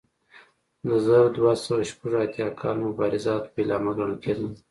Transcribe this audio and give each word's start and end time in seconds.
د 0.87 0.89
زر 1.05 1.25
دوه 1.37 1.53
سوه 1.63 1.81
شپږ 1.91 2.13
اتیا 2.23 2.47
کال 2.59 2.77
مبارزات 2.87 3.43
پیلامه 3.55 3.91
ګڼل 3.97 4.15
کېده. 4.23 4.47